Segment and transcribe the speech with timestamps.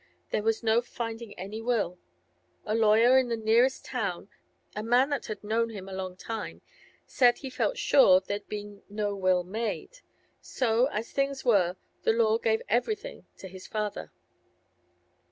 [0.31, 1.99] There was no finding any will;
[2.65, 4.29] a lawyer in the nearest town,
[4.75, 6.63] a man that had known him a long time,
[7.05, 9.99] said he felt sure there'd been no will made.
[10.41, 14.11] So, as things were, the law gave everything to his father.